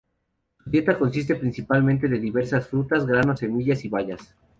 [0.63, 4.35] Su dieta consiste principalmente de diversas frutas, granos, semillas y bayas.